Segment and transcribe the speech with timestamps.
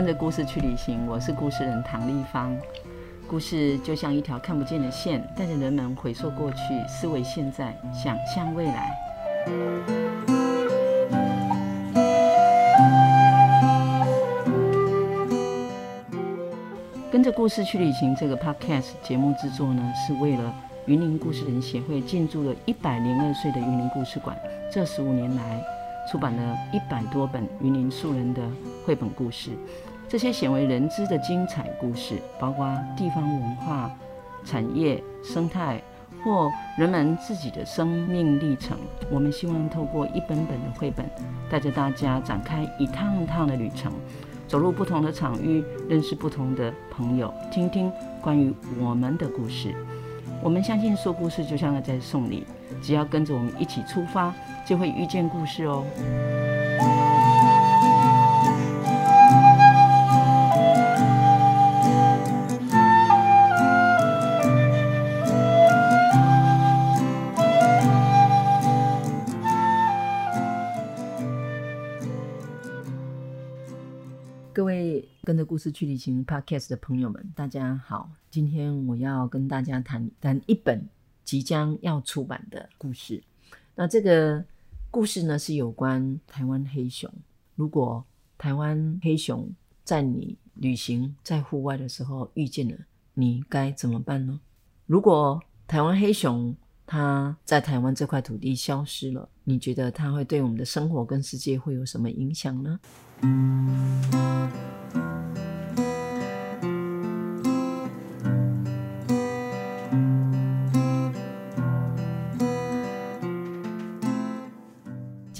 [0.02, 2.56] 《跟着故事去旅行》，我是故事人唐立芳。
[3.28, 6.58] 故事就像一条看不见的线，带着人们回溯过去，
[6.88, 8.98] 思维现在，想象未来。
[17.12, 20.54] 跟着故事去旅行这个 Podcast 节目制作呢，是为了
[20.86, 24.34] 云林故事人协会进驻了一百零二岁的云林故事馆，
[24.72, 25.62] 这十五年来。
[26.10, 28.42] 出版了一百多本云林素人的
[28.84, 29.50] 绘本故事，
[30.10, 33.88] 这些鲜为人知的精彩故事，包括地方文化、
[34.44, 35.80] 产业、生态
[36.24, 38.76] 或人们自己的生命历程。
[39.08, 41.08] 我们希望透过一本本的绘本，
[41.48, 43.92] 带着大家展开一趟趟的旅程，
[44.48, 49.72] 走入不同的场域，认识不同的朋友，听听关于我们的故事。
[50.42, 52.44] 我们相信说故事就像在送礼，
[52.82, 54.34] 只要跟着我们一起出发。
[54.66, 55.84] 就会遇见故事哦。
[75.60, 78.10] 事去旅行 Podcast 的朋友们，大家好。
[78.30, 80.88] 今天我要跟大家谈谈一本
[81.22, 83.22] 即将要出版的故事。
[83.74, 84.42] 那这个
[84.90, 87.12] 故事呢，是有关台湾黑熊。
[87.56, 88.02] 如果
[88.38, 92.74] 台湾黑熊在你旅行在户外的时候遇见了，
[93.12, 94.40] 你该怎么办呢？
[94.86, 95.38] 如果
[95.68, 102.80] 台湾黑熊它在台湾这块土地消失了，你觉得它会对我们的生活跟世界会有什么影响呢？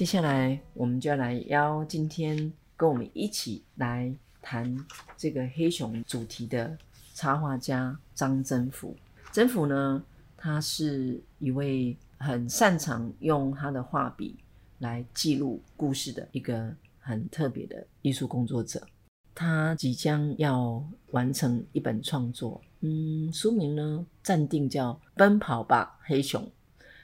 [0.01, 4.75] 接下来，我们就要来邀今天跟我们一起来谈
[5.15, 6.75] 这个黑熊主题的
[7.13, 8.97] 插画家张征甫。
[9.31, 10.03] 征甫呢，
[10.35, 14.35] 他是一位很擅长用他的画笔
[14.79, 18.81] 来记录故事的一个很特别的艺术工作者。
[19.35, 26.41] 他即将要完成一本创作，嗯，书名呢暂定叫《奔跑吧，黑熊》。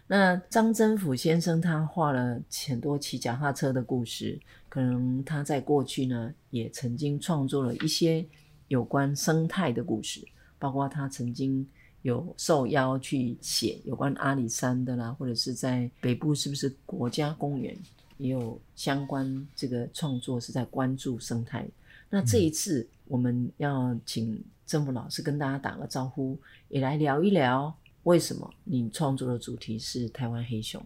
[0.09, 8.25] 那张真甫先生他画了很多骑脚踏车的故事，可能他在过去呢也曾经创作了一些
[8.69, 10.25] 有关生态的故事，
[10.57, 11.67] 包括他曾经
[12.03, 17.75] 有受邀去写有关阿里山的啦，或者是在北部是不是国家公园
[18.17, 21.67] 也有相关这个创作是在关注生态。
[22.09, 26.38] 那这一次我们要请征甫老师跟大家打个招呼，
[26.69, 27.75] 也来聊一聊。
[28.07, 30.81] 为什么你创作的主题是台湾黑熊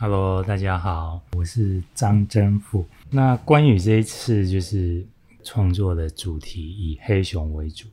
[0.00, 2.84] ？Hello，大家好，我是张真富。
[3.08, 5.06] 那关于这一次就是
[5.44, 7.86] 创作的主题以黑熊为主，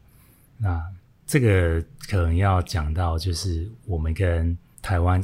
[0.57, 0.83] 那
[1.27, 5.21] 这个可能要讲到就是我们跟台湾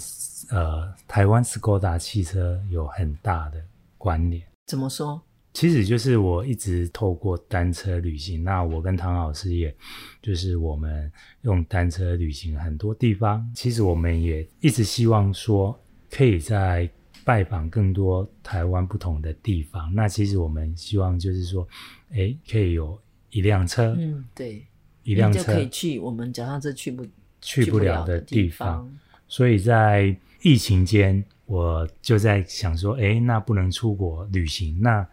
[0.52, 3.60] 呃台湾斯柯达汽车有很大的
[3.98, 4.44] 关联。
[4.68, 5.20] 怎么说？
[5.56, 9.74] 其实就是我一直透过单车旅行，那我跟唐老师也，
[10.22, 11.10] 就是我们
[11.44, 13.50] 用单车旅行很多地方。
[13.56, 15.80] 其实我们也一直希望说，
[16.12, 16.90] 可以在
[17.24, 19.96] 拜访更多台湾不同的地方。
[19.96, 21.66] 那其实我们希望就是说，
[22.12, 23.00] 哎，可以有
[23.30, 24.62] 一辆车，嗯，对，
[25.04, 27.08] 一辆车就可以去我们脚踏车去不
[27.40, 28.94] 去不了的地方。
[29.30, 35.08] 所以在疫情间，我就在想说，哎，那不能出国旅行，那。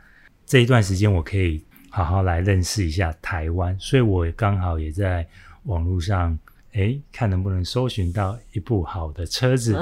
[0.46, 5.26] 这一段时间，我可以好好来认识一下台湾，所以我刚好也在
[5.64, 6.38] 网络上，
[6.72, 9.76] 诶，看能不能搜寻到一部好的车子。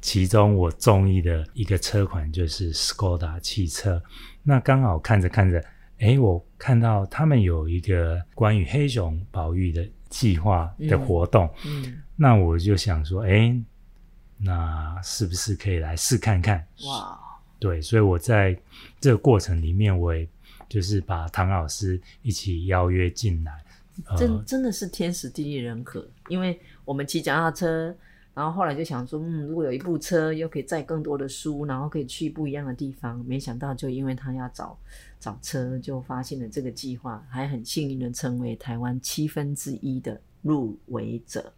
[0.00, 4.00] 其中我中意的一个车款就是斯柯达汽车。
[4.42, 5.62] 那刚好看着看着，
[5.98, 11.48] 诶，我看到他们有一个关于黑熊保育的计划的活动。
[11.64, 13.60] 嗯，嗯，那我就想说，诶，
[14.36, 16.64] 那是不是可以来试看看？
[16.86, 17.18] 哇！
[17.58, 18.56] 对，所以我在
[19.06, 20.28] 这个过程里面，我也
[20.68, 23.64] 就是把唐老师一起邀约进来，
[24.18, 26.04] 真、真的是天时地利人和。
[26.28, 27.96] 因为我们骑脚踏车，
[28.34, 33.24] 然后后来就想说，嗯，如果有一部车，又可以载更多的书，然后可以去不一样的地方。
[33.24, 34.76] 没想到，就因为他要找
[35.20, 41.52] 找车，就发现了这个计划，还很幸运的成为台湾七分之一的入围者。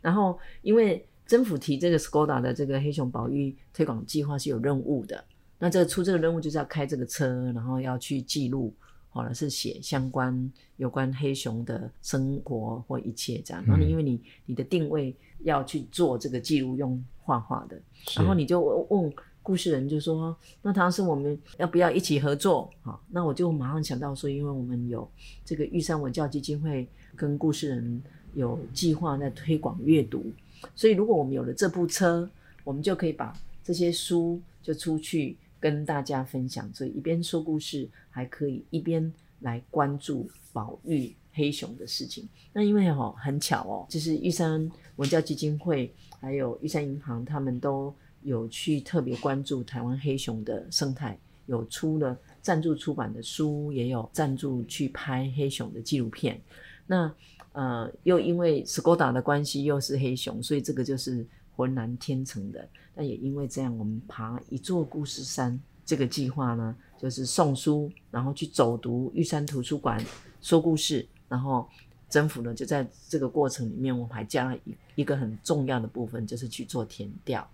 [0.00, 5.24] 然后，因为政府提这个斯柯达的这个黑熊保育推广计划是有任务的。
[5.64, 8.70] 那这个出这个任务就是要开这个车，然后要去记录，
[9.08, 13.64] 或者是写相关有关黑熊的生活或一切这样。
[13.64, 17.80] 然后你因为你你的定位要去做这个记录用画画的，
[18.14, 19.10] 然后你就问
[19.42, 25.10] 故事人就说：“那唐师，我们要不要一起合作？”好，那我就马上想到说，因为我们有
[25.46, 26.86] 这个玉山文教基金会
[27.16, 28.02] 跟故事人
[28.34, 30.30] 有计划在推广阅读，
[30.76, 32.28] 所以如果我们有了这部车，
[32.64, 35.34] 我们就可以把这些书就出去
[35.64, 42.28] 跟大家分享，所以一边说故事，还可以一边来关注保育黑熊的事情。
[42.52, 45.90] 那因为哦很巧哦，就是玉山文教基金会
[46.20, 56.38] 还有玉山银行，他们都有去特别关注台湾黑熊的生态，有出了赞助出版的书，也有赞助去拍黑熊的纪录片。
[56.86, 57.10] 那
[57.52, 61.26] 呃，又因为 Skoda 的关系，又是黑熊，所以这个就是。
[61.56, 70.04] 浑然天成的，但也因为这样，我们爬一座故事山这个计划呢，就是送书，然后去走读玉山图书馆
[70.40, 71.68] 说故事，然后
[72.08, 77.48] 政府呢就在这个过程里面，我们还加了一一个很重要的部分，就是去做填调。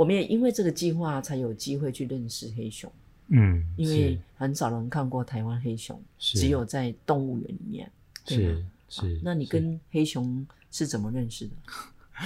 [0.00, 2.90] 我们也因为这个计划才有机会去认识黑熊，
[3.28, 7.92] 嗯，因为很少人看过台湾黑熊，只有在动物园里面，
[8.24, 9.20] 是是。
[9.22, 11.52] 那你跟黑熊是怎么认识的？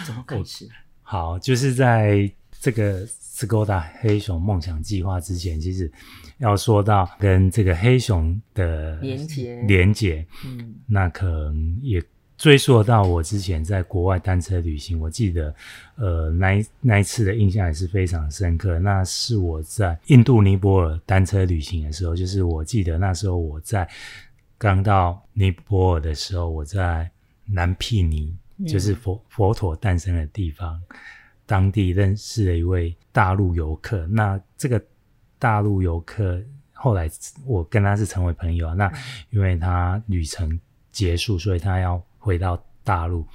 [0.07, 0.69] 怎么开 始？
[1.03, 2.31] 好，就是在
[2.61, 5.91] 这个斯柯达黑熊梦想计划之前，其实
[6.39, 12.01] 要说到跟这个黑熊的连接，连接，嗯，那可能也。
[12.45, 15.55] 追溯到我之前在国外单车旅行，我记得，
[15.95, 18.79] 呃，那一那一次的印象也是非常深刻。
[18.79, 23.89] 那是我在印度尼泊尔单车旅行的时候，就是我记得那时候我在
[24.59, 27.11] 刚到尼泊尔的时候，我在
[27.47, 28.37] 南毗尼，
[28.69, 30.79] 就是佛佛陀诞生的地方，
[31.47, 34.07] 当地认识了一位大陆游客。
[34.09, 34.79] 那这个
[35.39, 36.39] 大陆游客
[36.75, 37.11] 后来
[37.47, 38.75] 我跟他是成为朋友啊。
[38.75, 38.93] 那
[39.31, 40.61] 因为他旅程
[40.93, 42.05] 结束，所以他要。
[42.25, 43.27] 回到大陆，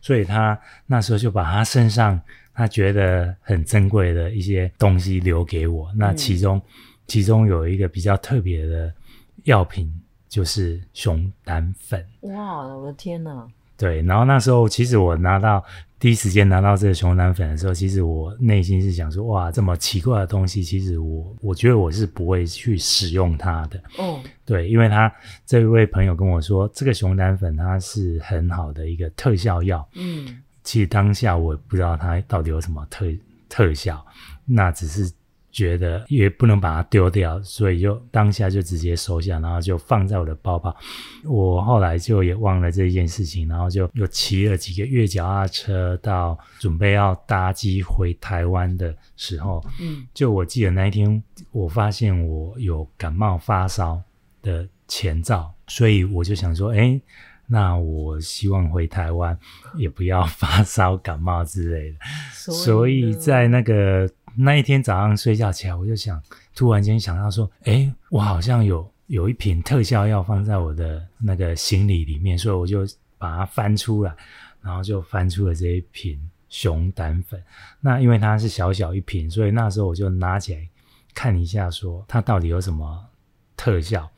[0.00, 2.20] 所以他那时候就把他身上
[2.54, 5.92] 他觉得很珍贵的一些东西留给我。
[5.96, 6.62] 那其中，嗯、
[7.08, 8.94] 其中有一个比较特别的
[9.42, 9.92] 药品，
[10.28, 12.06] 就是熊胆粉。
[12.22, 13.48] 哇，我的天哪！
[13.76, 15.62] 对，然后那时候其实我拿到
[15.98, 23.80] 第一时间拿到这个熊胆粉的时候，其实我内心是想说，哇，这么奇怪的东西，其实我我觉得我是不会去使用它的。
[23.98, 25.12] 哦，对，因为他
[25.44, 29.86] 这位朋友跟我说，这个熊胆粉它是很好的一个特效药。
[29.94, 33.06] 嗯，其实当下我也不知道它到底有什么特
[33.48, 34.04] 特效，
[34.44, 35.10] 那只是。
[35.56, 40.76] 觉得也不能把它丢掉，所以就当下就直接收下，然后就放在我的包包。
[41.24, 51.22] 我后来就也忘了这件事情，然后就又骑了几个月脚踏车，到准备要搭机回台湾的时候，嗯，就我记得那一天，
[51.52, 53.98] 我发现我有感冒发烧
[54.42, 57.00] 的前兆，所以我就想说，哎，
[57.46, 59.38] 那我希望回台湾
[59.78, 61.98] 也不要发烧感冒之类的，
[62.34, 64.06] 所以，所以在那个。
[64.38, 66.22] 那一天早上睡觉起来，我就想，
[66.54, 74.14] 突然间想到说，诶，我好像有有一瓶特效药放在我的那个行李里面，所以我就把它翻出来，
[74.60, 77.42] 然后就翻出了这一瓶熊胆粉。
[77.80, 80.68] 那因为它是小小一瓶，所以那时候我就拿起来
[81.14, 83.04] 看一下，说它到底有什么
[83.56, 84.08] 特效。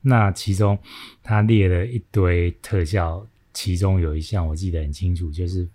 [0.00, 0.78] 那其中
[1.22, 5.66] 它列了一堆特效，其中有一项我记得很清楚，就是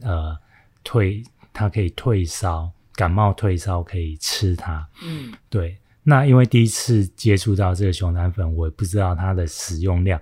[0.00, 0.34] 呃
[0.82, 1.22] 退，
[1.52, 2.70] 它可以退烧。
[2.94, 5.76] 感冒退烧可以吃它，嗯，对。
[6.06, 10.20] 那因为第一次接触到这个熊胆粉，我也不知道它的使用量，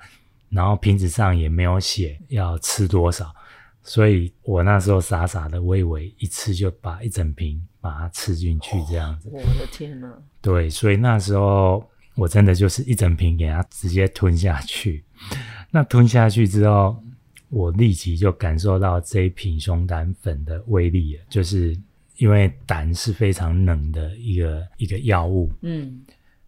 [0.48, 3.34] 然后瓶子上也没有写要吃多少，
[3.82, 9.28] 所以我那时候傻傻的，我以为一次就把一整瓶把它吃进去这样子。
[9.32, 10.08] 我的天哪！
[10.40, 15.02] 对，所以那时候我真的就是一整瓶给它直接吞下去。
[15.72, 17.02] 那吞下去之后，
[17.48, 21.76] 我立即就感受到这一瓶熊胆粉的威力了，就是。
[22.16, 26.02] 因为胆是非常冷的一个一个药物，嗯，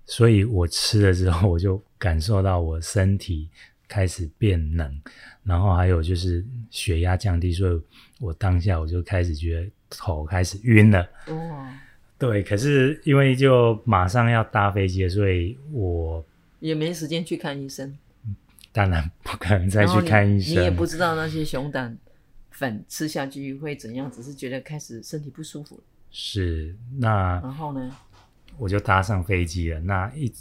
[0.07, 3.49] 所以我吃了之后，我就感受到我身体
[3.89, 5.01] 开始变冷，
[5.43, 7.81] 然后还有就是血压降低，所以
[8.21, 11.09] 我当下我就开始觉得头开始晕了。
[11.27, 11.67] 哦，
[12.19, 16.25] 对，可是因为就马上要搭飞机了，所以我
[16.61, 17.97] 也没时间去看医生。
[18.73, 21.97] 当然不可能再去看医生，你，你也不知道那些熊胆。
[22.55, 24.11] 粉吃下去会怎样？
[24.11, 25.83] 只是觉得开始身体不舒服。
[26.11, 27.95] 是，那然后呢？
[28.57, 29.81] 我就搭上飞机了。
[29.81, 30.33] 那一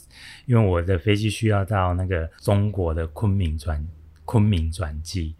[0.45, 3.83] 因为我的飞机需要到那个中国的昆明转
[4.23, 5.35] 昆明转机，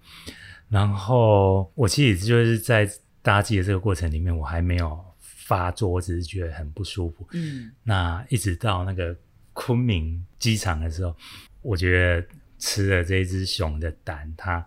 [0.70, 2.90] 然后我其实就是在
[3.22, 7.28] 搭机的这个过程里面，我还没有发作，我只是觉得很不舒服。
[7.34, 9.16] 嗯，那一直到那个
[9.54, 11.16] 昆明机场的时候，
[11.62, 12.28] 我觉得
[12.58, 14.66] 吃了这只熊的胆，它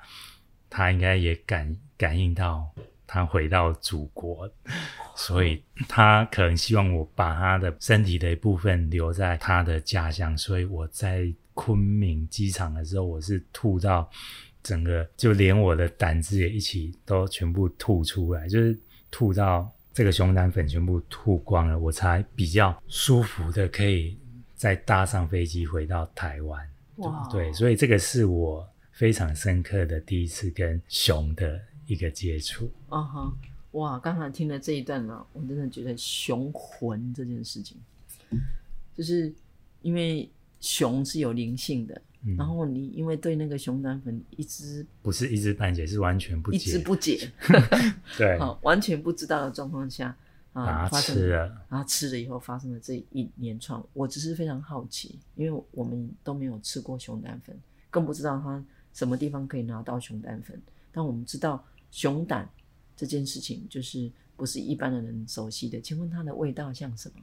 [0.69, 2.69] 它应该也感感应到。
[3.09, 4.51] 他回到祖国，
[5.15, 10.37] 所以他可能希望我把他的身体的一部分留在他的家乡。
[10.37, 14.11] 所以我在昆明机场的时候，我是吐到
[14.61, 18.77] 整个，就连我的胆汁也一起都全部吐出来，就是
[19.09, 24.19] 吐到这个熊胆粉全部吐光了，我才比较舒服的可以
[24.57, 26.69] 再搭上飞机回到台湾。
[26.97, 31.61] 哇，对，所以这个是我非常深刻的第一次跟熊的。
[31.89, 33.33] 一个接触，啊哈，
[33.71, 33.97] 哇！
[33.97, 37.79] 刚才听了这一段呢，我真的觉得熊魂这件事情，
[38.93, 39.33] 就是
[39.83, 47.31] 因为熊是有灵性的，嗯、然后你因为对那个熊胆粉一知不是一知半解，是完全不解，一知不解
[48.19, 50.07] 对，好，完全不知道的状况下
[50.55, 57.57] 啊，发生了，然后吃了以后发生了这一连串，我只是非常好奇，因为我们都没有吃过熊胆粉，
[57.91, 58.61] 更不知道它
[58.97, 60.61] 什么地方可以拿到熊胆粉，
[60.91, 61.65] 但我们知道。
[61.93, 62.47] 熊胆
[62.95, 65.81] 这件事情，就是不是一般的人熟悉的。
[65.81, 67.23] 请问它的味道像什么？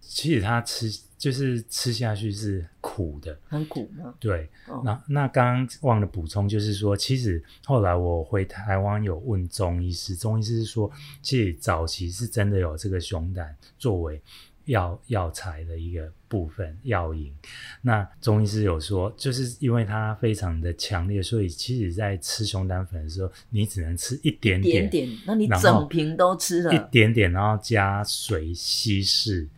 [0.00, 0.88] 其实它吃
[1.18, 4.14] 就是吃下去是苦的，很苦吗？
[4.18, 4.48] 对。
[4.68, 14.22] 哦、那那刚刚忘了补充，就是说，其实后来我回台湾有问中医师，中医师是说，其实早期是真的有这个熊胆作为。
[14.68, 17.34] 药药材的一个部分药引，
[17.80, 29.48] 那中医师有说，就是因为它非常的强烈，所以其实在吃熊胆粉的时候，你只能吃一点点，点点，那你整瓶都吃了，一点点，然后加水稀释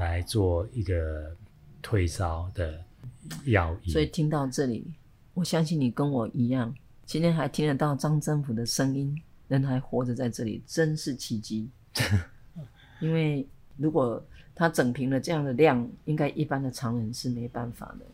[0.00, 1.34] 来做一个
[1.80, 2.82] 退烧的
[3.44, 3.92] 药引。
[3.92, 4.84] 所以听到这里，
[5.32, 11.70] 我相信你跟我一样，今天还听得到张政府的声音，人还活着在这里，真是奇迹。
[13.00, 13.46] 因为
[13.76, 14.20] 如果
[14.58, 18.06] 他整瓶的这样的量，应该一般的常人是没办法的。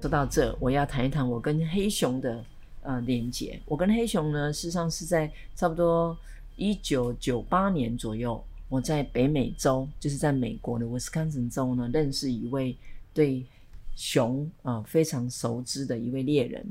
[0.00, 2.44] 说到这，我要谈一谈我跟黑熊的
[2.82, 3.60] 呃连接。
[3.64, 6.18] 我跟黑熊呢，事实上是在差不多
[6.56, 8.42] 一九九八年左右。
[8.68, 12.76] 我在北美洲，就是在美国的威斯康星州呢，认识一位
[13.14, 13.46] 对
[13.96, 16.64] 熊啊、非常熟知的一位猎人，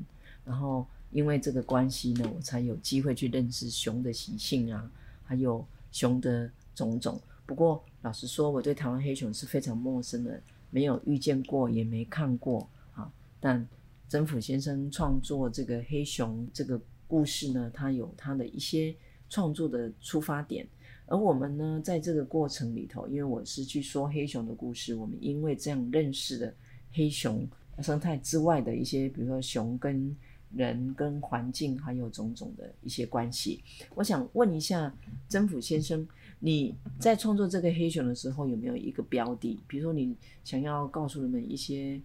[0.46, 4.89] 然后因为这个关系呢，我才有机会去认识熊的习性啊，
[5.24, 7.20] 还有熊的种种。
[7.46, 10.39] 不过老实说，我对台湾黑熊是非常陌生的，
[10.70, 13.12] 没有遇见过，也没看过啊。
[13.39, 13.68] 但
[14.08, 18.96] 曾甫先生创作这个黑熊这个故事呢，他有他的一些
[19.30, 20.68] 创作的出发点。
[21.08, 26.54] 而我们呢，在这个过程里头，因为我是去说黑熊的故事，我们因为这样认识了
[26.92, 27.48] 黑熊
[27.82, 30.16] 生态之外的一些，比如说熊跟
[30.54, 33.64] 人、跟环境，还有种种的一些关系。
[33.96, 34.94] 我想问一下
[35.30, 36.06] 曾甫先生，
[36.40, 39.60] 你在创作这个黑熊的时候，有没有一个标的？
[39.66, 42.02] 比如说，你想要告诉人们一些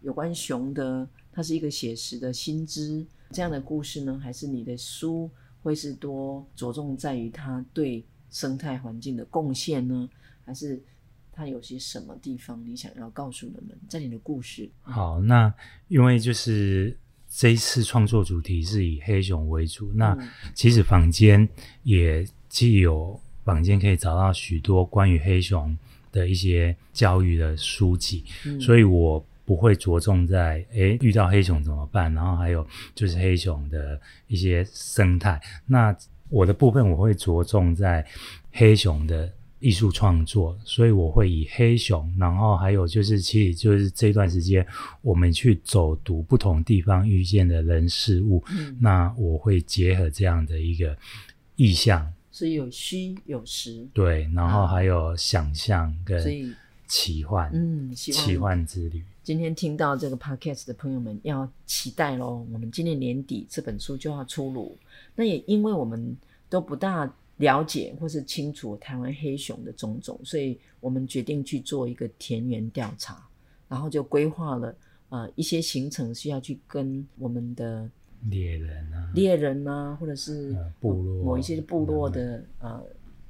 [0.00, 4.16] 有关熊的，它是一个写实的新知这样的故事呢？
[4.22, 5.28] 还是你的书
[5.62, 10.10] 会是多着重在于它对生态环境的贡献呢？
[10.44, 10.82] 还是
[11.32, 13.78] 它有些什么地方你想要告诉人们？
[13.88, 14.68] 在你的故事。
[14.82, 15.54] 好，那
[15.86, 16.98] 因为就是
[17.28, 20.18] 这一次创作主题是以黑熊为主，那
[20.52, 21.48] 其实坊间
[21.84, 25.78] 也既有坊间可以找到许多关于黑熊
[26.10, 35.96] 的一些教育的书籍，嗯、所以我不会着重在诶遇到黑熊怎么办，然后还有就是黑熊的一些生态那。
[36.34, 38.04] 我的部分我会着重在
[38.50, 44.66] 黑熊的艺术创作，所以我会以黑熊，然后还有就是，其实就是这段时间
[45.00, 50.96] 我们去走读不同地方遇见的人事物，嗯、那我会结合这样的一个
[51.54, 56.20] 意象，是有虚有实，对，然后还有想象跟
[56.94, 59.02] 奇幻，嗯，奇幻之旅。
[59.24, 64.78] 今天听到这个 podcast 的朋友们要期待喽，我们今年年底这本书就要出炉。
[65.16, 66.16] 那也因为我们
[66.48, 73.26] 都不大了解或是清楚台湾黑熊的种种，所以我们决定去做一个田园调查，
[73.68, 74.76] 然后就规划了
[75.08, 77.90] 呃一些行程，需要去跟我们的
[78.30, 82.80] 猎人啊、猎人啊，或者是、呃、部落某一些部落的呃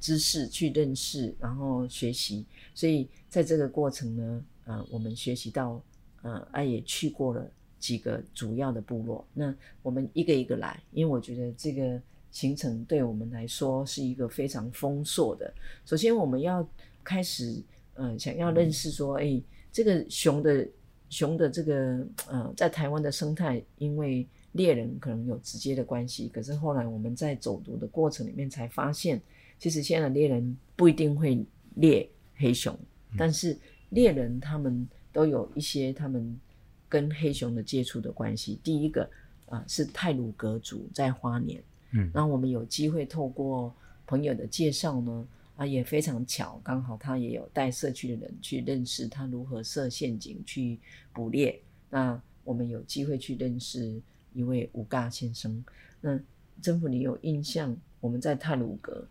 [0.04, 2.44] 知识去认识，然后学习。
[2.74, 4.44] 所以在这个过程呢。
[4.66, 5.78] 呃，我们学习到，
[6.22, 7.46] 呃，啊，也去过了
[7.78, 9.22] 几个主要的部落。
[9.34, 15.52] 那我们一个一个来，因为我觉得这个行程对我们来说是一个非常丰硕的。
[15.84, 16.66] 首先，我们要
[17.02, 19.38] 开始，呃，想要认识说，哎、
[19.70, 20.66] 这个熊的
[21.10, 29.20] 熊的这个，呃，在台湾的生态，因为猎人可能有直接的关系，可是后来我们在走读的过程里面才发现，
[29.64, 31.42] 其实现在的猎人不一定会
[31.76, 32.06] 猎
[32.36, 32.78] 黑熊，
[33.16, 33.56] 但是
[33.88, 36.38] 猎人他们都有一些他们
[36.86, 38.60] 跟黑熊的接触的关系。
[38.62, 39.04] 第一个
[39.46, 43.74] 啊、呃、是泰鲁格族在花莲，嗯，那我们有机会透过
[44.06, 50.78] 朋友的介绍呢，啊也非常巧，刚好他也有带社区的人去认识他如何设陷阱去
[51.14, 51.58] 捕猎。
[51.88, 53.98] 那我们有机会去认识
[54.34, 55.64] 一位五嘎先生。
[56.02, 56.20] 那
[56.60, 57.74] 政府你有印象？
[58.02, 59.08] 我们在泰鲁阁。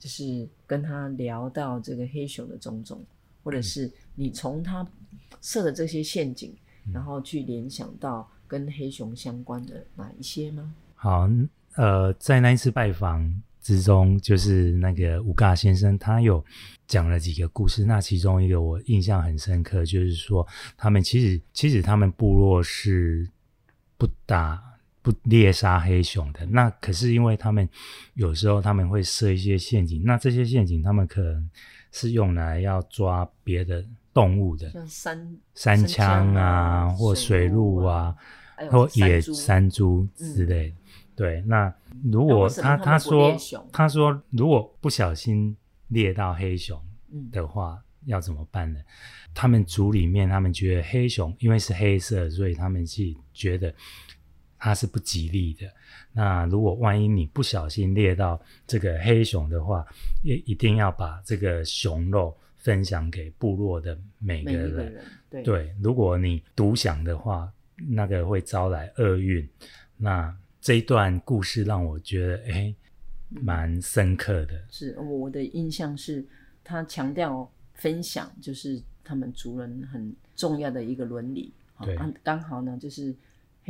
[0.00, 3.04] 就是跟他聊到这个黑熊的种种，
[3.44, 4.84] 或者是你从他
[5.42, 10.74] 设的这些陷阱，嗯、然后去联想到跟黑熊相关的哪一些吗？
[10.94, 11.28] 好，
[11.76, 16.42] 呃，在那一次拜访之中，就是那个五嘎先生，他有
[16.86, 17.84] 讲了几个故事。
[17.84, 20.46] 那其中一个我印象很深刻，就是说
[20.78, 23.28] 他们其实其实他们部落是
[23.98, 24.69] 不打。
[25.02, 27.66] 不猎杀黑熊的，那可是因为他们
[28.12, 31.50] 有时候他们会设一些陷阱，那这些陷阱他们可能
[31.90, 38.14] 是用来要抓别的动物的，像山山枪啊，或水鹿啊，
[38.70, 40.76] 或野山猪之类的。
[41.16, 41.72] 对，那
[42.04, 43.34] 如果他他说
[43.72, 45.56] 他说如果不小心
[45.88, 46.78] 猎到黑熊
[47.32, 48.78] 的话，要怎么办呢？
[49.32, 53.02] 他们族里面他们觉得黑熊因为是黑色，所以他们是
[53.32, 53.74] 觉得。
[54.60, 55.66] 它是不吉利的。
[56.12, 59.84] 那如果万一你不小心猎到这个黑熊的话，
[60.22, 64.70] 也一定要把这个熊肉分享给部落的每个人。
[64.70, 67.50] 个人对，对，如果你独享的话，
[67.88, 69.48] 那个会招来厄运。
[69.96, 72.74] 那这一段故事让我觉得，哎，
[73.30, 74.62] 蛮深刻的。
[74.68, 76.26] 是我的印象是，
[76.62, 81.52] 他强调分享，就是他们族人很重要的一个伦理。
[81.82, 83.14] 对，刚好呢，就是。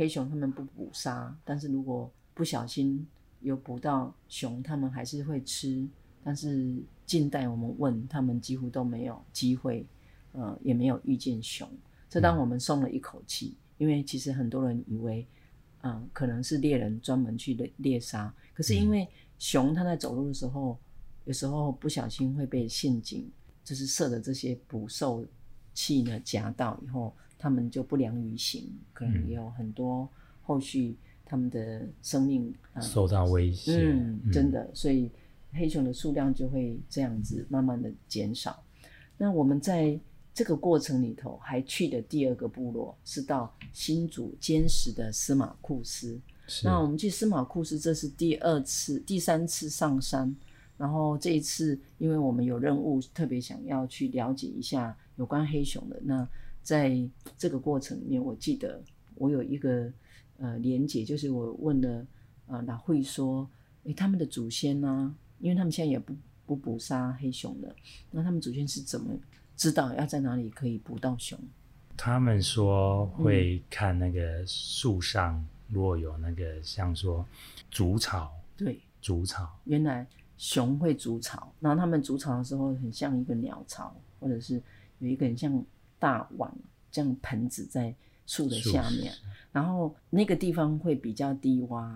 [0.01, 3.05] 黑熊他们不捕杀，但是如果不小心
[3.39, 5.87] 有捕到熊，他们还是会吃。
[6.23, 9.85] 但是近代我们问他们，几乎都没有机会，
[10.31, 11.69] 呃，也没有遇见熊。
[12.09, 15.27] 这让我们松了一口气，嗯、因为其实很多人以为，
[15.81, 18.33] 嗯、呃，可能是猎人专门去猎猎杀。
[18.55, 20.79] 可是因为熊它在走路的时候，
[21.25, 23.29] 有时候不小心会被陷阱，
[23.63, 25.23] 就是设的这些捕兽
[25.75, 27.15] 器呢夹到以后。
[27.41, 30.07] 他们就不良于行，可能也有很多
[30.43, 33.81] 后续他们的生命、受到威胁。
[33.81, 35.09] 嗯，真的，所以
[35.51, 38.63] 黑熊的数量就会这样子慢慢的减少。
[39.17, 39.99] 那我们在
[40.35, 46.21] 这个过程里头还去的第二个部落是到新竹坚实的司马库斯。
[46.45, 50.31] 是那我们去司马库斯，这是第二次、第三次上山。
[50.77, 56.27] 然后这一次，因为我们有任务，特别想要去了解一下有关黑熊的那。
[56.63, 56.95] 在
[57.37, 58.81] 这个过程里面，我记得
[59.15, 59.91] 我有一个
[60.37, 62.05] 呃连结，就是我问了
[62.47, 63.49] 呃老会说，
[63.83, 65.15] 诶，他们的祖先呢、啊？
[65.39, 67.75] 因为他们现在也不不捕杀黑熊了，
[68.11, 69.11] 那他们祖先是怎么
[69.57, 71.37] 知道要在哪里可以捕到熊？
[71.97, 77.25] 他们说会看那个树上如果有那个像说
[77.71, 79.49] 筑巢，对，筑巢。
[79.63, 80.05] 原来
[80.37, 84.61] 熊会筑巢，然后他们筑巢的时候很像一个鸟巢，或者是
[84.99, 85.65] 有一个很像。
[86.01, 86.51] 大碗
[86.91, 87.93] 这样盆子在
[88.25, 89.13] 树的下面，
[89.51, 91.95] 然后那个地方会比较低洼，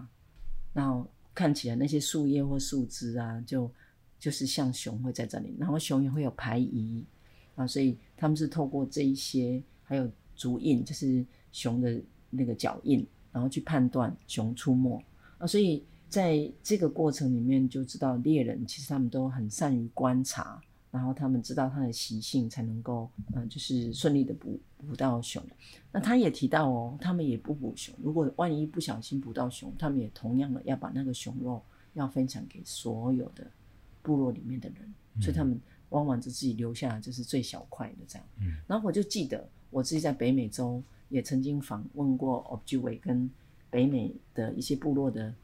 [0.73, 3.69] 然后看起来那些树叶或树枝啊，就
[4.19, 7.03] 就是像熊会在这里，然后熊也会有排遗
[7.55, 15.03] 啊，所以他们是透过这一些，还有足印，就是熊的那个脚印，然后去判断熊出没
[15.39, 20.61] 啊，所以在这个过程里面就知道猎人其实他们都很善于观察。
[20.95, 25.43] 然后他们知道它的习性，才能够，嗯、呃，就是顺利的捕捕到熊。
[25.91, 27.93] 那他也提到哦，他们也不捕熊。
[28.01, 31.61] 如果万一不小心捕到熊，他们也同样的要把那个熊肉
[31.95, 33.45] 要分享给所有的
[34.01, 34.93] 部落里面的人。
[35.15, 38.25] 嗯、所以他们往往就自己留下就是最小块的这样。
[38.39, 38.55] 嗯。
[38.65, 43.29] 然后我就记得我自己在北美洲也曾经访问过 Ojibwe 跟
[43.69, 45.35] 北美的一些部落的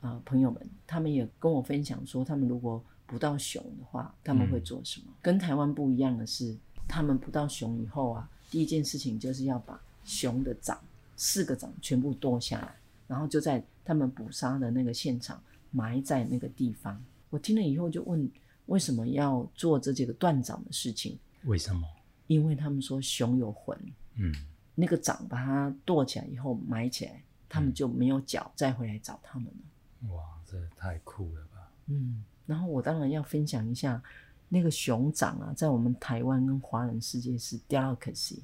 [0.00, 2.82] 呃朋友们，他们也跟我分享说，他们如果
[3.14, 5.06] 捕到熊的话，他们会做什么？
[5.08, 6.56] 嗯、跟台湾不一样的是，
[6.88, 10.82] 他们捕到熊以后啊，第一件事情就是要把熊的掌
[11.16, 12.74] 四个掌全部剁下来，
[13.06, 17.00] 然后就在他们捕杀的那个现场埋在那个地方。
[17.30, 18.28] 我听了以后就问，
[18.66, 21.16] 为什么要做这几个断掌的事情？
[21.44, 21.86] 为什么？
[22.26, 23.78] 因为他们说熊有魂。
[24.16, 24.34] 嗯，
[24.74, 30.14] 那个掌把它剁起来以后埋起来，他们就没有脚再回来找他们了。
[30.14, 31.70] 哇，这太酷了吧！
[31.86, 34.02] 嗯，然后我当然要分享一下
[34.48, 38.40] 那个熊掌啊，在我们台湾跟华人世界是 delicacy，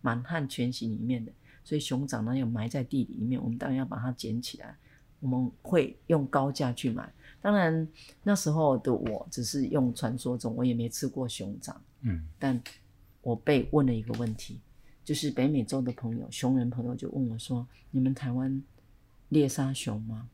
[0.00, 1.32] 满汉全席里面的，
[1.64, 4.76] 所以熊掌呢有埋在地里面，我们当然要把它捡起来，
[5.20, 7.12] 我们会用高价去买。
[7.40, 7.88] 当然
[8.22, 12.60] 那时候的我只是用传说中，我也没吃过熊掌，嗯，但
[13.22, 14.60] 我被问了一个问题。
[15.02, 18.62] 就是北美洲的朋友，熊人朋友就问我说：“你们台湾
[19.30, 20.28] 猎杀熊吗？”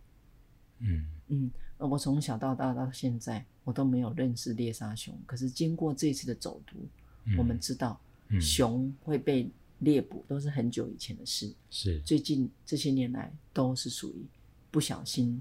[0.81, 5.15] 嗯嗯，我从小到大到现在，我都没有认识猎杀熊。
[5.27, 6.79] 可是经过这次的走读，
[7.25, 8.01] 嗯、我们知道，
[8.41, 11.53] 熊会被猎捕都是很久以前的事。
[11.71, 14.25] 是最近这些年来都是属于
[14.71, 15.41] 不小心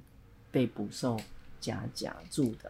[0.52, 1.18] 被捕兽
[1.62, 2.70] 夹夹住的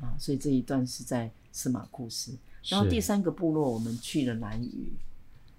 [0.00, 0.16] 啊。
[0.18, 2.36] 所以这一段是在司马库斯。
[2.64, 4.92] 然后第三个部落，我们去了南屿。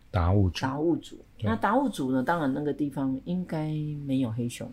[0.10, 1.18] 达悟族，达悟族。
[1.42, 2.24] 那达悟族呢？
[2.24, 3.74] 当然，那个地方应该
[4.06, 4.72] 没有黑熊。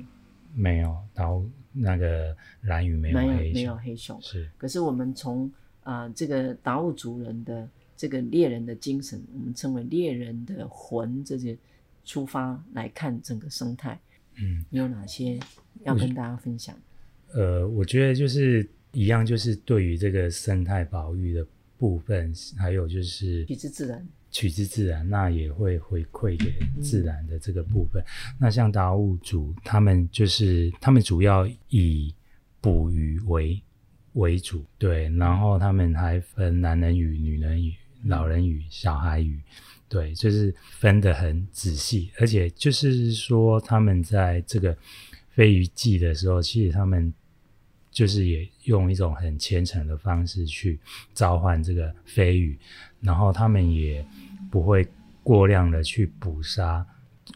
[0.54, 3.36] 没有，达悟那个蓝屿没有黑熊。
[3.36, 4.20] 没有，没有黑熊。
[4.20, 4.50] 是。
[4.56, 5.50] 可是我们从
[5.82, 11.56] 啊、呃、这个达悟族人的这个猎人的精神，我们称为猎人的魂，这些
[12.04, 13.98] 出发来看整个生态。
[14.36, 15.38] 嗯，你有哪些
[15.82, 16.74] 要跟大家分享？
[17.32, 21.46] 呃，我觉得就是一样，就是对于这个生态保育的
[21.78, 24.06] 部分，还有就是取之自然。
[24.30, 28.04] 取之自然，那也会回馈给自然的这个部分。
[28.38, 32.14] 那像达悟族，他们就是他们主要以
[32.60, 33.60] 捕鱼为
[34.12, 35.08] 为主，对。
[35.16, 39.40] 然后他们还分男人鱼、女人鱼、老人鱼、小孩鱼，
[39.88, 42.10] 对，就是分得很仔细。
[42.20, 44.76] 而且就是说，他们在这个
[45.30, 47.12] 飞鱼季的时候，其实他们
[47.90, 50.78] 就是也用一种很虔诚的方式去
[51.12, 52.58] 召唤这个飞鱼，
[53.00, 54.04] 然后他们也。
[54.50, 54.84] 不会
[55.22, 56.84] 过量的去捕杀、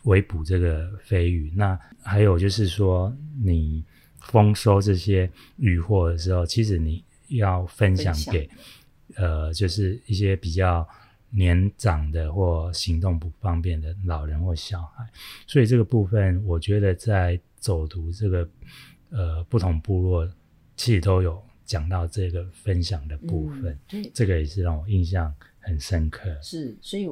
[0.02, 1.52] 围捕这个飞鱼。
[1.54, 3.84] 那还有就是说，你
[4.18, 8.56] 丰收这些渔获的时候，其实你要分享给享
[9.14, 10.84] 呃，就是一些比较
[11.30, 15.08] 年长的或行动不方便的老人或小孩。
[15.46, 18.48] 所以这个部分，我觉得在走读这个
[19.10, 20.28] 呃不同部落，
[20.74, 23.78] 其实都有讲到这个分享的部分。
[23.92, 25.32] 嗯，这个也是让我印象。
[25.64, 27.08] 很深刻，是，所以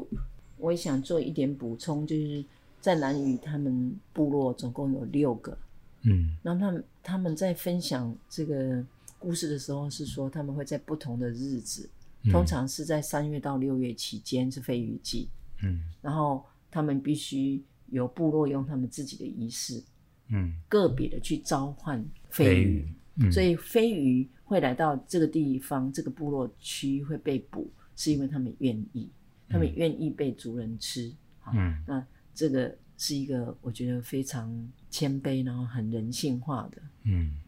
[0.58, 2.44] 我也想做一点补充，就是
[2.80, 5.56] 在兰屿，他们部落总共有六个，
[6.02, 8.84] 嗯，然后他们他们在分享这个
[9.18, 11.88] 故事的时候，是说他们会在不同的日子，
[12.24, 15.28] 嗯、通常是在三月到六月期间是飞鱼季，
[15.62, 19.82] 嗯，然后他们必须由部落用他们自己的仪式，
[20.28, 27.70] 嗯，个别的去召唤飞鱼，飞鱼嗯、所以飞鱼会来到这个地方，这个部落区会被捕。
[27.96, 29.08] 是因为他们愿意，
[29.48, 31.12] 他们愿意被族人吃。
[31.52, 37.40] 嗯，那这个是一个我觉得非常谦卑，然后很人性化的嗯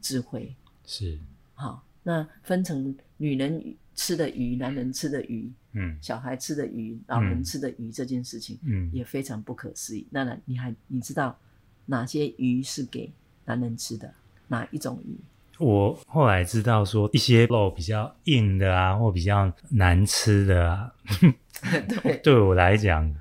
[0.00, 0.54] 智慧。
[0.86, 1.18] 是
[1.54, 10.06] 好，那分成女人吃的鱼，男人吃的鱼，嗯，小孩吃的鱼，老人吃的鱼，这件事情，嗯，也非常不可思议。
[10.10, 11.38] 那你还你知道
[11.86, 13.12] 哪些鱼是给
[13.44, 14.12] 男人吃的？
[14.48, 15.16] 哪一种鱼？
[15.58, 20.92] 我后来知道说，一些肉比较硬的啊，或比较难吃的啊，
[22.02, 23.14] 对， 对我来讲，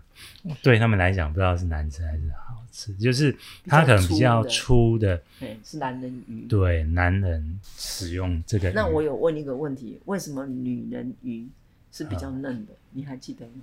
[0.61, 3.35] 对他们来讲，不知道是难吃还是好吃，就是
[3.67, 8.71] 它可能比较粗的，对，是男人鱼，对，男人使用这个。
[8.71, 11.47] 那我有问一个问题，为什么女人鱼
[11.91, 12.73] 是比较嫩的？
[12.73, 13.61] 啊、你还记得吗？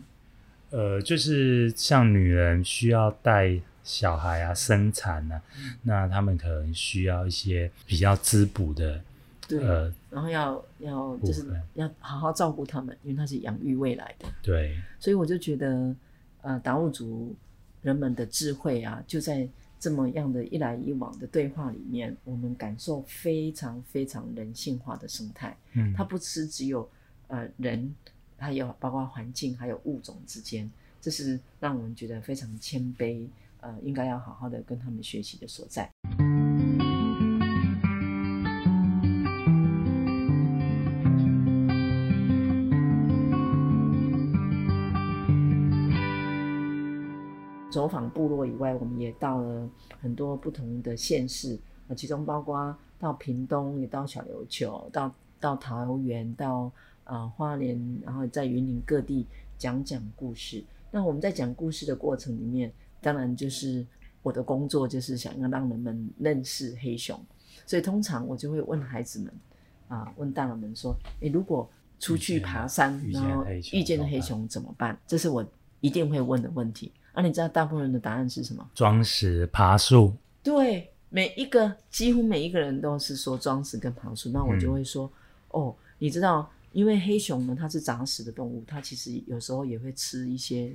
[0.70, 3.60] 呃，就是像女人需要带。
[3.82, 9.02] 小孩啊，生产啊，嗯、那他们可能需要一些比较滋补的，
[9.48, 15.94] 对，呃，然后要要就是要好好照顾他们，因为他是养育未来的，对，所以我就觉得，
[16.42, 17.34] 呃，达悟族
[17.82, 26.88] 人们的智慧啊，就在这么样的一来一往的对话里面，我们感受非常非常人性化的生态，嗯，它不是只有
[27.28, 27.94] 呃人，
[28.36, 33.26] 还有包括环境还有物种之间，这是让我们觉得非常谦卑。
[33.60, 35.90] 呃，应该要好好的跟他们学习的所在。
[47.70, 49.68] 走访部落以外，我们也到了
[50.00, 56.72] 很多不同的县市，呃，其中包括到屏东，也到小琉球，到到桃园，到
[57.04, 59.24] 呃花莲，然后在云林各地
[59.56, 60.64] 讲讲故事。
[60.90, 63.86] 那我们在讲故事的过程里面，当然，就是
[64.22, 67.18] 我的工作就是想要让人们认识黑熊，
[67.66, 69.32] 所以通常我就会问孩子们
[69.88, 74.98] 啊，问大人们说：诶，如果出去爬山，然后遇见了黑熊怎么办？
[75.06, 75.44] 这是我
[75.80, 76.92] 一定会问的问题。
[77.12, 78.70] 啊，你知道大部分人的答案是什么？
[78.74, 80.12] 装死爬树。
[80.42, 84.30] 对，每一个几乎每一个人都是说装死跟爬树。
[84.30, 85.10] 那我就会说，
[85.48, 90.74] 嗯、哦，你知道，因为黑熊呢，它是杂食的动物，它其实有时候也会吃一些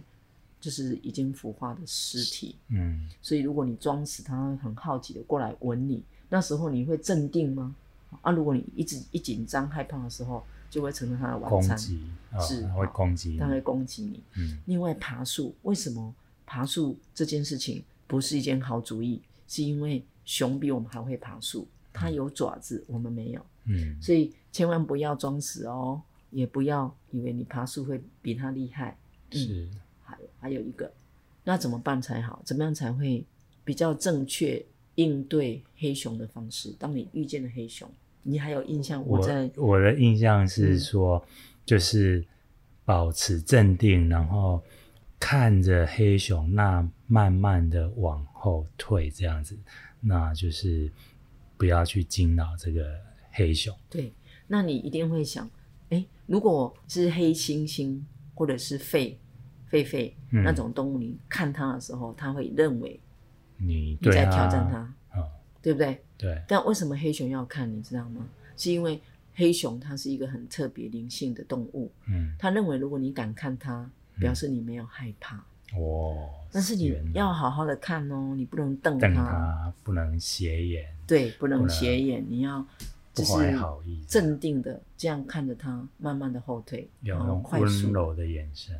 [0.65, 2.55] 就是已经腐化的尸体。
[2.69, 7.75] 嗯，所以如果你装死，它会很好奇的过来闻你，那时候你会镇定吗？
[8.23, 12.01] 啊，如果你一直一紧张害怕的时候，就会成为它的晚餐，攻击
[12.41, 14.23] 是、哦、会攻击，它会攻击你。
[14.37, 16.11] 嗯，另外爬树，为什么
[16.47, 19.21] 爬树这件事情不是一件好主意？
[19.47, 23.45] 是因为熊比我们还会爬树，它有爪子，我们没有。
[23.65, 26.01] 嗯，所以千万不要装死哦，
[26.31, 28.97] 也不要以为你爬树会比它厉害。
[29.31, 29.69] 嗯、是，
[30.45, 30.93] 还有一个，
[31.43, 32.39] 那怎么办才好？
[32.45, 33.25] 怎么样才会
[33.63, 36.71] 比较正确应对黑熊的方式？
[36.77, 37.89] 当你遇见了黑熊。
[38.21, 39.03] 你还有印象？
[39.07, 41.25] 我在我，我的印象是说，嗯、
[41.65, 42.23] 就是
[42.83, 44.61] 保持镇定，然后
[45.19, 49.57] 看着黑熊，那慢慢的往后退，这样子，
[49.99, 50.91] 那就是
[51.57, 52.95] 不要去惊扰这个
[53.31, 53.75] 黑熊。
[53.89, 54.13] 对，
[54.45, 55.49] 那你一定会想，
[55.89, 57.99] 哎，如果是黑猩猩
[58.35, 59.15] 或者是狒
[59.83, 62.99] 狒狒那种动物，你看它的时候，它会认为
[63.57, 64.93] 你你在挑战它。
[65.61, 65.99] 对不对？
[66.15, 66.39] 对。
[66.47, 67.67] 但为什么黑熊要看？
[67.75, 68.23] 你知道吗？
[68.55, 69.01] 是因为
[69.33, 71.91] 黑熊它是一个很特别灵性的动物。
[72.07, 72.35] 嗯。
[72.37, 75.37] 它认为，如果你敢看它，表示你没有害怕。
[75.75, 76.29] 哦。
[76.51, 80.85] 但是你要好好的看哦，你不能瞪它，不能斜眼。
[81.07, 82.63] 对，不能斜眼，你要
[83.15, 83.33] 就是
[84.07, 88.77] 镇定的这样看着它，慢慢的后退，要用温柔的眼神，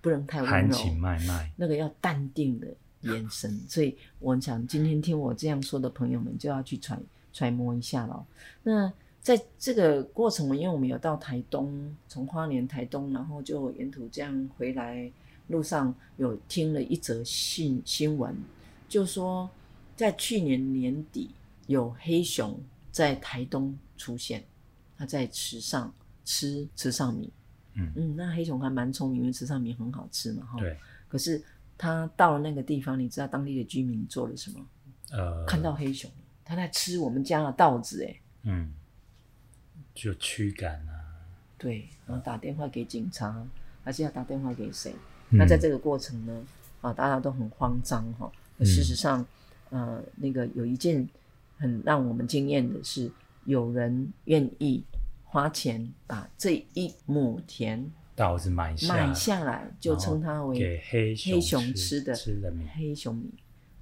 [0.00, 2.66] 不能太温柔，含情脉脉，那个要淡定的。
[3.02, 7.00] 眼神，所以我想今天听我这样说的朋友们就要去揣
[7.32, 8.26] 揣摩一下了。
[8.64, 15.08] 那在这个过程，因为我们有到台东，从花莲台东，然后就沿途这样回来，
[15.46, 18.34] 路上有听了一则新新闻，
[18.88, 19.48] 就说
[19.94, 21.30] 在去年年底
[21.68, 24.42] 有黑熊在台东出现，
[24.96, 27.30] 它在池上吃池上米。
[27.78, 30.58] 嗯嗯，那黑熊还蛮聪明，因为吃上面很好吃嘛，哈。
[30.58, 30.76] 对。
[31.08, 31.42] 可是。
[31.80, 34.66] 他到了那个地方，你知道当地的居民做了什么？
[35.12, 36.10] 呃，看到黑熊，
[36.44, 38.74] 他在吃我们家的稻子，哎，嗯，
[39.94, 41.22] 就驱赶啊。
[41.56, 43.48] 对，然后打电话给警察，嗯、
[43.84, 44.92] 还是要打电话给谁？
[45.30, 46.44] 嗯、那在这个过程呢，
[46.80, 48.28] 啊，大家都很慌张哈。
[48.58, 49.24] 事实上，
[49.70, 51.08] 嗯、呃，那个有一件
[51.58, 53.08] 很让我们惊艳的是，
[53.44, 54.82] 有人愿意
[55.28, 57.90] 花钱把这一亩田。
[58.16, 63.32] 稻子买下买下来，就称它为给黑黑熊吃的吃的米，黑熊米。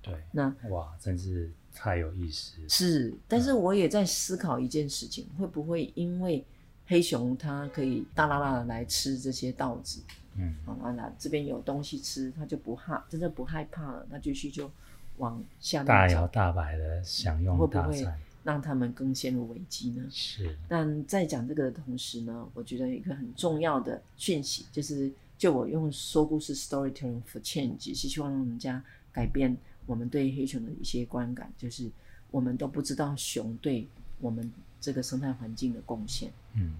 [0.02, 2.56] 对，那哇，真是太有意思。
[2.68, 6.44] 是，但是我也在思考一件事情，会不会因为
[6.86, 10.02] 黑熊它可以大啦啦的来吃这些稻子，
[10.36, 14.70] 嗯，好，那这边有东西吃，它就不怕，真的不害怕了，它继续就
[15.16, 18.20] 往下大摇大摆的享用大餐。
[18.46, 20.06] 让他们更陷入危机呢？
[20.08, 20.56] 是。
[20.68, 28.80] 但在讲这个的同时呢，我觉得一个很重要的讯息，就是就我用说故事 （storytelling for change） 是希望让人家
[29.12, 31.90] 改变我们对黑熊的一些观感，就是
[32.30, 33.88] 我们都不知道熊对
[34.20, 36.30] 我们这个生态环境的贡献。
[36.54, 36.74] 嗯。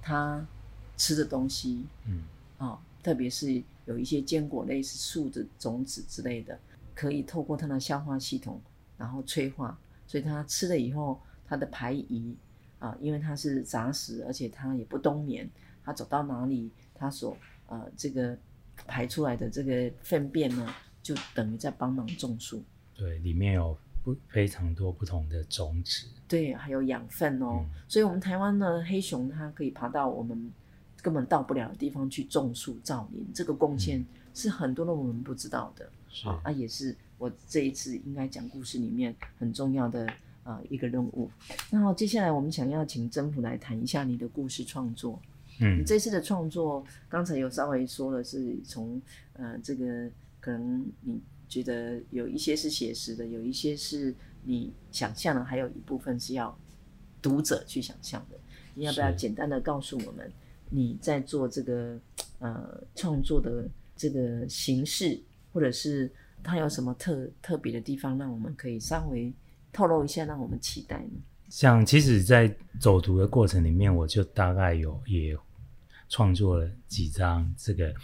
[0.00, 0.42] 它
[0.96, 2.22] 吃的东西，嗯，
[2.56, 6.58] 哦，特别是有一些坚果类似树的种子之类的，
[6.94, 8.58] 可以透过它的消化系统，
[8.96, 9.78] 然后催化。
[10.08, 12.34] 所以它吃了以后，它的排遗
[12.78, 15.48] 啊，因为它是杂食，而且它也不冬眠，
[15.84, 18.36] 它走到哪里，它所呃这个
[18.86, 22.64] 排出来的这个粪便呢，就等于在帮忙种树。
[22.96, 26.06] 对，里面有不非常多不同的种子。
[26.26, 27.60] 对，还有养分哦。
[27.60, 30.50] 嗯、所以，我们台湾呢，黑熊它可以爬到我们
[31.02, 35.90] 根本到不了的地方去种树造林，这个贡献是很多的我们不知道的。
[36.08, 36.96] 是啊，也是。
[37.18, 40.06] 我这一次应该讲故事里面很重要的
[40.44, 41.28] 呃一个任务。
[41.68, 45.20] 然后接下来我们想要请曾福来谈一下你的故事创作。
[45.60, 49.02] 嗯，你这次的创作刚才有稍微说了，是从
[49.32, 56.56] 呃这个可能你觉得有一些是写实的，有一些是你想象的，还有一部分是要
[57.20, 58.38] 读者去想象的。
[58.74, 60.30] 你要不要简单的告诉我们
[60.70, 61.98] 你在做这个
[62.38, 65.20] 呃创作的这个形式，
[65.52, 66.08] 或者是？
[66.48, 69.32] 它有什么特特别的地方，让我们可以稍微
[69.72, 71.20] 透露一下，让我们期待呢？
[71.50, 75.36] 像其实，在走读的过程里面，我就大概有也
[76.08, 77.94] 创作了几张这个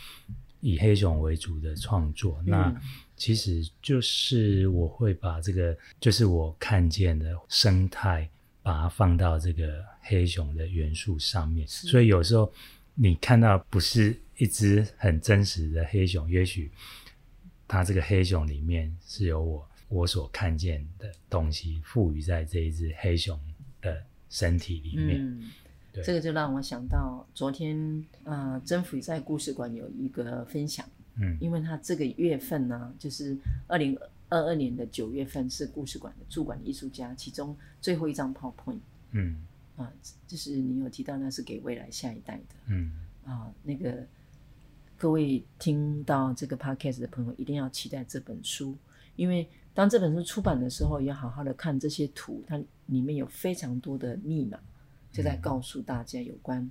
[0.60, 2.38] 以黑熊为主的创作。
[2.40, 2.82] 嗯、那
[3.16, 8.28] 其实就是我会把这个，就是我看见的生态，
[8.62, 11.68] 把它放到这个黑熊的元素上面。
[11.68, 12.50] 所以有时候
[12.94, 16.70] 你看到不是一只很真实的黑熊，也许
[17.66, 23.38] 它这个黑熊里面是有我我所看见的东西赋予在这一只黑熊
[23.80, 25.50] 的身体里面。
[26.02, 30.84] 这个就让我想到昨天，呃，征服在故事馆有一个分享，
[31.16, 33.36] 嗯，因为他这个月份呢，就是
[33.68, 33.96] 二零
[34.28, 38.80] 二二年的九月份是故事馆的驻馆艺术家，其中最后一张 PowerPoint，
[39.12, 39.46] 嗯，
[39.76, 39.92] 啊，
[40.26, 42.92] 就是你有提到那是给未来下一代的，嗯，
[43.24, 44.06] 啊，那个。
[45.04, 48.74] 各位听到这个 podcast 的朋友，一定要期待这本书，
[49.16, 54.58] 因为当这本书出版的时候，要好好的看这些图，它里面有非常多的密码，
[55.12, 56.62] 就在告诉大家有关，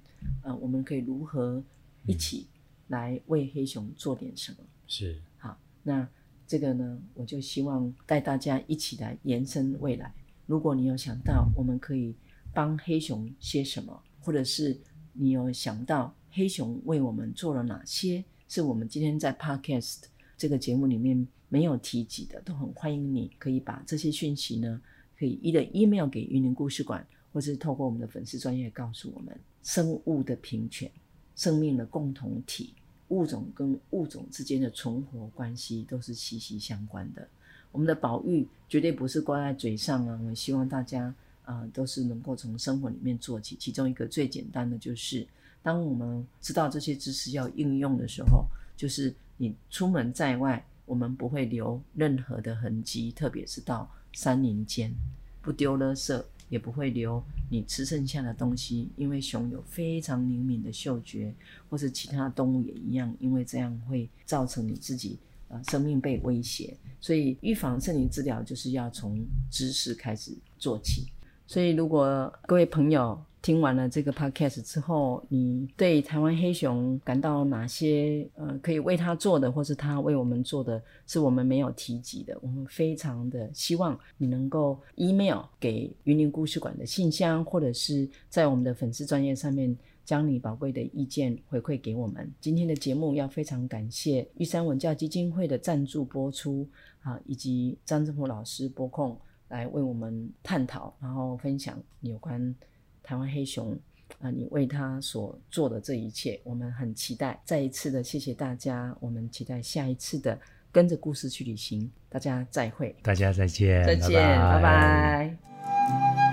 [0.43, 1.63] 嗯、呃，我们可以如何
[2.07, 2.47] 一起
[2.87, 4.57] 来为黑熊做点什么。
[4.87, 6.09] 是，好，那
[6.47, 10.11] 这个呢，我就希望带大家一起来延伸未来。
[10.47, 12.15] 如果你有想到我们可以
[12.51, 14.75] 帮黑熊些什么，或者是
[15.13, 16.11] 你有想到。
[16.35, 18.23] 黑熊为我们做了哪些？
[18.49, 19.99] 是我们今天在 Podcast
[20.35, 24.81] 这个节目里面没有提及的，都很欢迎你可以把这些讯息呢，
[25.17, 29.39] 可以一的 email 给云林故事馆，或是透过我们的粉丝专业告诉我们。
[29.61, 30.91] 生物的平权，
[31.35, 32.73] 生命的共同体，
[33.09, 37.27] 物种跟物种之间的存活关系都是息息相关的。
[37.71, 40.19] 我们的保育绝对不是挂在嘴上啊！
[40.27, 43.55] 我希望大家啊、都是能够从生活里面做起。
[43.59, 45.27] 其中一个最简单的就是。
[45.63, 48.45] 当我们知道这些知识要应用的时候，
[48.77, 54.93] 就是你出门在外，我们不会留任何的痕迹，特别是到山林间，
[55.41, 61.33] 不丢垃圾，也不会留你吃剩下的东西，因为熊有非常灵敏的嗅觉，
[61.69, 66.75] 或是其他动物也一样，因为这样会造成你自己呃生命被威胁。
[66.99, 71.07] 所以预防胜于治疗，就是要从知识开始做起。
[71.47, 82.39] 所以如果各位朋友，听完了这个 podcast 之后，你对台湾黑熊感到哪些呃可以为他做的，或是他为我们做的，是我们没有提及的？
[82.41, 92.31] 我们非常的希望你能够 email 给云林故事馆的信箱，或者是在我们的粉丝专页上面将你宝贵的意见回馈给我们。
[92.39, 96.65] 今天的节目要非常感谢玉山文教基金会的赞助播出
[97.01, 102.55] 啊，以及张征福老师播控来为我们探讨，然后分享有关。
[103.03, 103.77] 台湾黑熊
[104.21, 107.39] 啊，你为他所做的这一切，我们很期待。
[107.45, 110.39] 再一次的谢谢大家，我们期待下一次的
[110.71, 111.91] 跟着故事去旅行。
[112.09, 114.61] 大家再会，大家再见，再见，拜拜。
[114.61, 116.32] 拜拜。